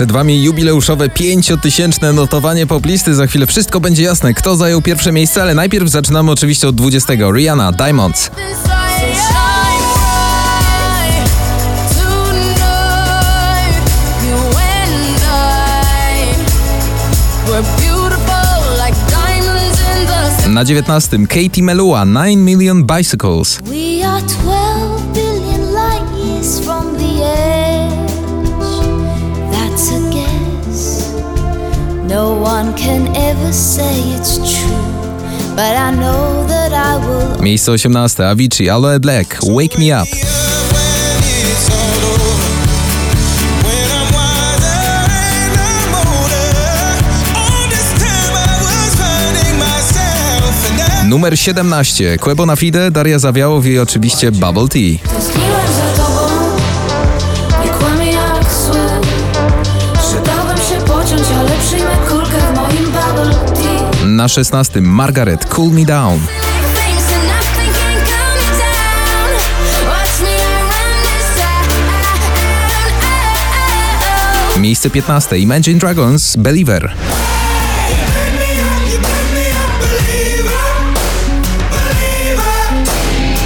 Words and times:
Przed 0.00 0.12
Wami 0.12 0.42
jubileuszowe 0.42 1.08
pięciotysięczne 1.08 2.12
notowanie 2.12 2.66
poplisty. 2.66 3.14
Za 3.14 3.26
chwilę 3.26 3.46
wszystko 3.46 3.80
będzie 3.80 4.02
jasne, 4.02 4.34
kto 4.34 4.56
zajął 4.56 4.82
pierwsze 4.82 5.12
miejsce, 5.12 5.42
ale 5.42 5.54
najpierw 5.54 5.88
zaczynamy 5.88 6.30
oczywiście 6.30 6.68
od 6.68 6.74
20. 6.74 7.12
Rihanna, 7.34 7.72
Diamonds. 7.72 8.30
Na 20.48 20.64
19. 20.64 21.18
Katie 21.26 21.62
Melua, 21.62 22.06
9 22.06 22.36
Million 22.36 22.84
Bicycles. 22.84 23.58
Miejsce 37.40 37.72
18. 37.72 38.28
Avicii, 38.28 38.70
Aloe 38.70 39.00
Black, 39.00 39.38
Wake 39.42 39.78
Me 39.78 40.02
Up. 40.02 40.08
Numer 51.08 51.36
17. 51.38 52.18
Quebo 52.18 52.46
na 52.46 52.56
Fide, 52.56 52.90
Daria 52.90 53.18
Zawiałow 53.18 53.66
i 53.66 53.78
oczywiście 53.78 54.32
Bubble 54.32 54.68
Tea. 54.68 54.98
Na 64.20 64.28
16. 64.28 64.80
Margaret, 64.80 65.44
Cool 65.48 65.72
Me 65.72 65.84
Down. 65.84 66.20
Miejsce 74.58 74.90
15. 74.90 75.38
Imagine 75.38 75.78
Dragons, 75.78 76.36
Believer. 76.36 76.92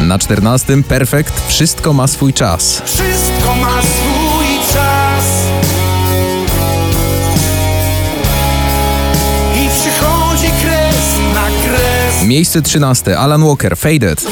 Na 0.00 0.18
14. 0.18 0.82
Perfect, 0.82 1.32
Wszystko 1.48 1.92
ma 1.92 2.06
swój 2.06 2.32
czas. 2.32 2.82
Miejsce 12.32 12.62
13. 12.62 13.16
Alan 13.16 13.42
Walker, 13.42 13.76
Faded. 13.76 14.22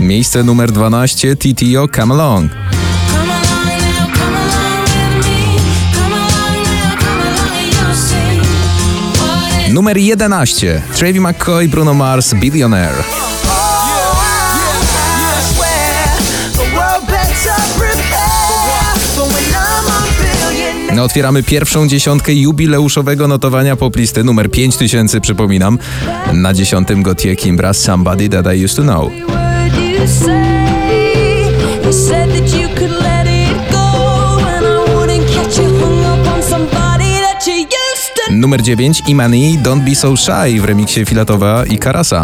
Miejsce 0.00 0.42
numer 0.42 0.70
12. 0.70 1.36
TTO, 1.36 1.88
Come 1.88 2.14
Along. 2.14 2.50
Numer 9.68 9.96
11. 9.96 10.82
Travis 10.94 11.20
McCoy, 11.20 11.68
Bruno 11.68 11.94
Mars, 11.94 12.34
Billionaire. 12.34 13.04
Otwieramy 21.02 21.42
pierwszą 21.42 21.88
dziesiątkę 21.88 22.34
jubileuszowego 22.34 23.28
notowania 23.28 23.76
poplisty, 23.76 24.24
numer 24.24 24.50
5000, 24.50 25.20
przypominam. 25.20 25.78
Na 26.32 26.54
dziesiątym 26.54 27.02
Gautier 27.02 27.36
Kimbra, 27.36 27.72
Somebody 27.72 28.28
That 28.28 28.46
I 28.56 28.64
Used 28.64 28.76
To 28.76 28.82
Know. 28.82 29.10
Numer 38.30 38.62
9. 38.62 39.02
Imani, 39.06 39.58
Don't 39.62 39.80
Be 39.80 39.94
So 39.94 40.16
Shy 40.16 40.60
w 40.60 40.64
remiksie 40.64 41.06
Filatowa 41.06 41.64
i 41.66 41.78
Karasa. 41.78 42.22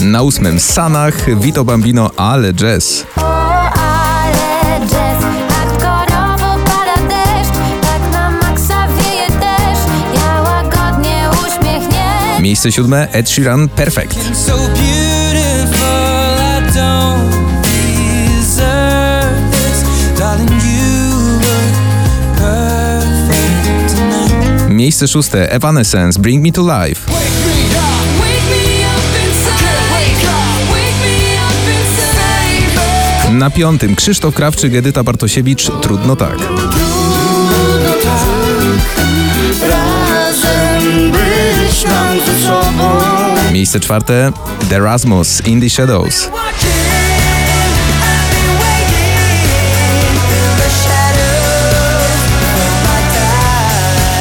Na 0.00 0.22
ósmym 0.22 0.60
Sanach, 0.60 1.40
Vito 1.40 1.64
Bambino, 1.64 2.10
ale 2.16 2.52
jazz. 2.52 3.04
Tak 3.14 3.20
Miejsce 12.40 12.72
siódme 12.72 13.08
Ed 13.12 13.28
Sheeran, 13.28 13.68
Perfect. 13.68 14.18
Miejsce 24.68 25.08
szóste 25.08 25.46
Evanescence, 25.48 26.20
Bring 26.20 26.44
Me 26.44 26.52
To 26.52 26.62
Life. 26.62 27.19
Na 33.32 33.50
piątym 33.50 33.96
Krzysztof 33.96 34.34
Krawczyk, 34.34 34.74
Edyta 34.74 35.04
Bartosiewicz, 35.04 35.70
Trudno 35.82 36.16
Tak. 36.16 36.36
Trudno 36.36 36.50
tak 38.02 39.70
Razem 39.70 41.10
być 41.10 41.84
nam 41.84 42.20
ze 42.26 42.46
sobą 42.46 43.00
Miejsce 43.52 43.80
czwarte 43.80 44.32
The 44.68 44.78
Rasmus, 44.78 45.46
In 45.46 45.60
The 45.60 45.70
Shadows. 45.70 46.30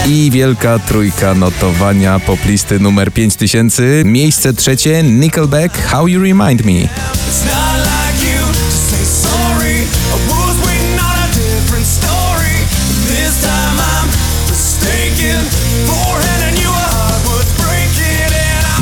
I 0.07 0.31
wielka 0.31 0.79
trójka 0.79 1.33
notowania 1.33 2.19
poplisty 2.19 2.79
numer 2.79 3.13
5000. 3.13 3.83
Miejsce 4.05 4.53
trzecie 4.53 5.03
Nickelback, 5.03 5.87
How 5.87 6.07
You 6.07 6.23
Remind 6.23 6.65
Me. 6.65 6.89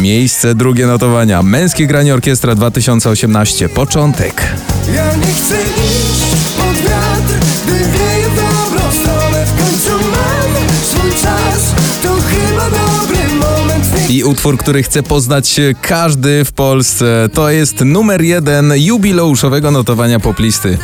Miejsce 0.07 0.55
drugie 0.55 0.87
notowania 0.87 1.43
Męskie 1.43 1.87
Granie 1.87 2.13
Orkiestra 2.13 2.55
2018. 2.55 3.69
Początek. 3.69 4.55
Ja 4.95 5.15
nie 5.15 5.33
chcę 5.33 5.55
iść 5.61 6.21
pod 6.57 6.75
wiatr, 6.75 7.45
gdy 7.65 7.73
wieje 7.73 8.29
w 8.29 8.35
dobrą 8.35 8.91
stronę. 8.91 9.45
W 9.45 9.61
końcu 9.61 10.05
mam 10.11 10.83
swój 10.83 11.11
czas, 11.11 11.73
to 12.03 12.09
chyba 12.09 12.69
dobry 12.69 13.35
moment. 13.35 14.09
I 14.09 14.23
utwór, 14.23 14.57
który 14.57 14.83
chce 14.83 15.03
poznać 15.03 15.59
każdy 15.81 16.45
w 16.45 16.51
Polsce. 16.51 17.29
To 17.33 17.49
jest 17.49 17.81
numer 17.85 18.21
jeden 18.21 18.73
jubileuszowego 18.77 19.71
notowania 19.71 20.19
poplisty. 20.19 20.77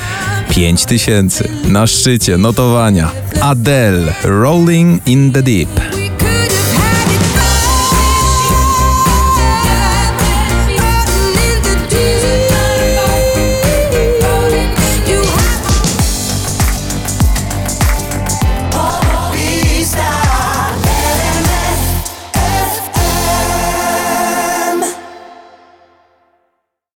5000 0.50 1.50
na 1.66 1.88
szczycie 1.88 2.38
notowania. 2.38 3.12
Adele, 3.42 4.14
Rolling 4.24 5.08
in 5.08 5.32
the 5.32 5.44
Deep. 5.44 6.03